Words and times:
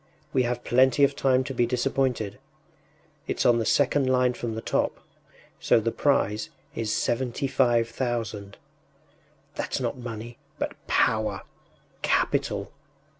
We 0.33 0.41
have 0.49 0.63
plenty 0.63 1.03
of 1.03 1.15
time 1.15 1.43
to 1.43 1.53
be 1.53 1.67
disappointed. 1.67 2.39
It’s 3.27 3.45
on 3.45 3.59
the 3.59 3.65
second 3.67 4.09
line 4.09 4.33
from 4.33 4.55
the 4.55 4.61
top, 4.61 4.99
so 5.59 5.79
the 5.79 5.91
prize 5.91 6.49
is 6.73 6.91
seventy 6.91 7.45
five 7.45 7.87
thousand. 7.87 8.57
That’s 9.57 9.79
not 9.79 9.99
money, 9.99 10.39
but 10.57 10.73
power, 10.87 11.41
capital! 12.01 12.71